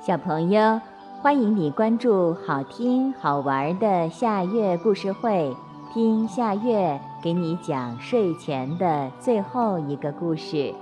[0.00, 0.80] 小朋友，
[1.20, 5.54] 欢迎你关注好听好玩的夏月故事会，
[5.92, 10.72] 听夏月给你讲睡前的最后一个故事。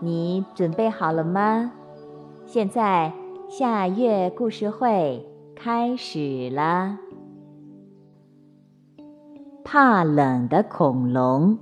[0.00, 1.70] 你准备好了吗？
[2.46, 3.12] 现在
[3.50, 6.98] 夏月故事会开始啦！
[9.62, 11.58] 怕冷的恐龙。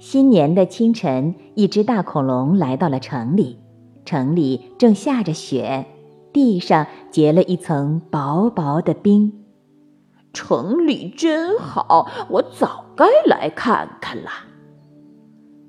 [0.00, 3.61] 新年的清晨，一只大恐龙来到了城里。
[4.12, 5.86] 城里正下着雪，
[6.34, 9.32] 地上结了一层薄薄的冰。
[10.34, 14.28] 城里真好，我早该来看看了。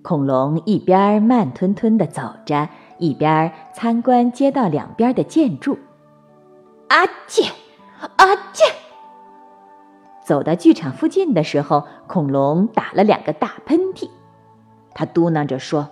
[0.01, 5.77] 恐龙一边慢吞吞地走着，一边参观街道两边的建筑。
[6.89, 7.49] 阿切，
[8.17, 8.65] 阿切！
[10.25, 14.09] 走到剧场附近的时候，恐龙打了两个大喷嚏，
[14.93, 15.87] 他嘟囔着说。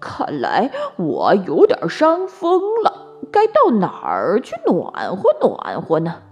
[0.00, 6.22] 看来我有点伤风了，该到哪儿去暖和暖和呢？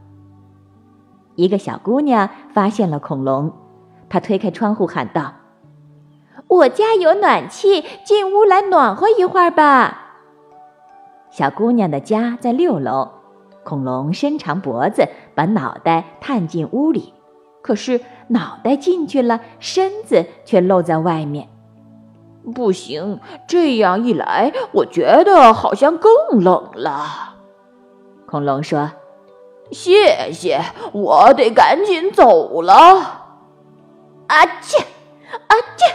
[1.35, 3.53] 一个小姑娘发现了恐龙，
[4.09, 5.35] 她推开窗户喊道
[6.49, 10.03] ：“我家有暖气，进屋来暖和一会儿吧。”
[11.29, 13.11] 小姑娘的家在六楼，
[13.65, 17.13] 恐龙伸长脖子，把脑袋探进屋里，
[17.61, 21.49] 可是脑袋进去了，身子却露在外面。
[22.55, 27.35] 不行，这样一来，我觉得好像更冷了。
[28.25, 28.93] 恐龙说
[29.73, 30.61] ：“谢谢，
[30.93, 32.75] 我得赶紧走了。”
[34.29, 34.79] 啊切，
[35.49, 35.95] 啊切！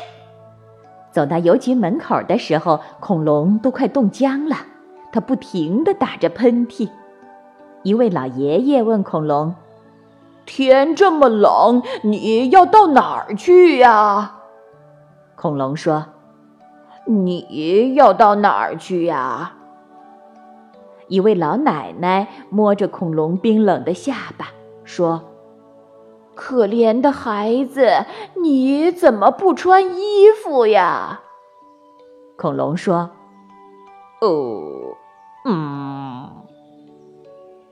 [1.12, 4.58] 走到邮局门口的时候，恐龙都快冻僵了，
[5.12, 6.90] 它不停地打着喷嚏。
[7.84, 9.56] 一位老爷爷问恐龙
[10.46, 14.40] ：“天这么冷，你要到哪儿去呀？”
[15.36, 16.06] 恐龙说。
[17.06, 19.54] 你要到哪儿去呀？
[21.08, 24.48] 一位老奶奶摸着恐龙冰冷的下巴
[24.86, 25.24] 说
[26.34, 28.06] ：“可怜的孩子，
[28.42, 31.22] 你怎么不穿衣服呀？”
[32.38, 33.12] 恐龙说
[34.22, 34.96] ：“哦，
[35.46, 36.30] 嗯。”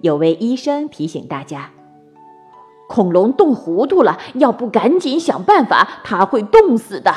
[0.02, 1.72] 有位医生提醒大家
[2.90, 7.14] ：“恐龙冻糊涂了，要不赶紧想办法，它会冻死的。”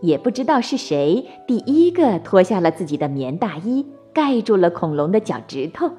[0.00, 5.90] 也不知道是谁第一个脱下了自己的棉大衣，盖住了恐龙的脚趾头。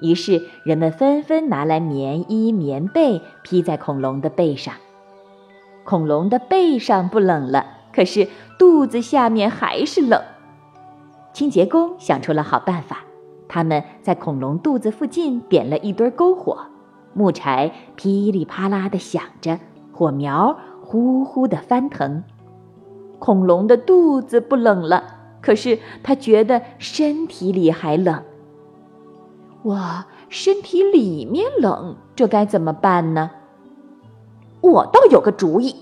[0.00, 4.74] 于是人们纷纷拿来棉衣、棉被披在恐龙的背上。
[5.84, 8.28] 恐龙的背上不冷了，可是
[8.58, 10.22] 肚子下面还是冷。
[11.32, 13.04] 清洁工想出了好办法，
[13.48, 16.58] 他们在恐龙肚子附近点了一堆篝火，
[17.12, 19.58] 木柴噼里啪啦地响着，
[19.92, 22.22] 火苗呼呼地翻腾。
[23.18, 25.04] 恐龙的肚子不冷了，
[25.40, 28.22] 可是他觉得身体里还冷。
[29.62, 33.30] 我，身体里面冷，这该怎么办呢？
[34.60, 35.76] 我倒有个主意。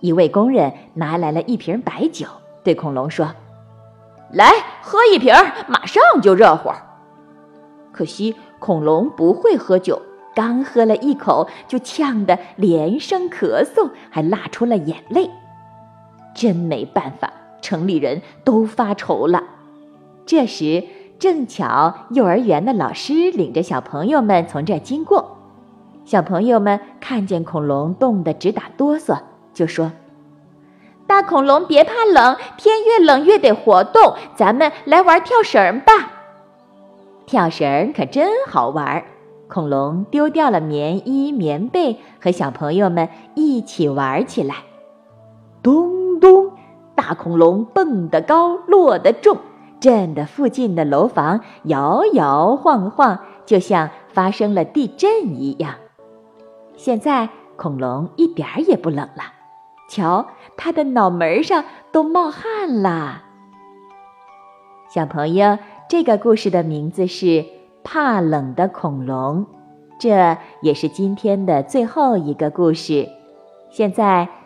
[0.00, 2.26] 一位工人拿来了一瓶白酒，
[2.62, 3.28] 对恐龙说
[4.32, 5.32] ：“来，喝一瓶，
[5.68, 6.70] 马上就热乎。”
[7.92, 10.02] 可惜恐龙不会喝酒，
[10.34, 15.30] 刚喝了一口，就呛得连声咳嗽，还辣出了眼泪。
[16.36, 17.32] 真没办法，
[17.62, 19.42] 城里人都发愁了。
[20.26, 20.84] 这时
[21.18, 25.38] 正巧幼儿园的老师领着小朋友们从这经过，
[26.04, 29.20] 小朋友们看见恐龙冻得直打哆嗦，
[29.54, 29.92] 就说
[31.08, 36.12] ：“大恐龙别怕冷，天越冷越得活动，咱们来玩跳绳吧。”
[37.24, 39.02] 跳绳可真好玩，
[39.48, 44.56] 恐龙丢掉了棉衣棉被，和小朋友们一起玩起来，
[45.62, 45.95] 咚。
[46.20, 46.52] 咚！
[46.94, 49.36] 大恐龙蹦得高，落得重，
[49.78, 55.74] 震得附近的楼房摇摇晃晃，就像发生了地震一样。
[56.74, 59.24] 现在恐龙一点儿也不冷了，
[59.90, 63.24] 瞧，它的脑门上都冒汗了。
[64.88, 65.58] 小朋友，
[65.90, 67.26] 这个故事的名字是
[67.84, 69.44] 《怕冷的恐龙》，
[70.00, 73.06] 这也是今天的最后一个故事。
[73.68, 74.30] 现在。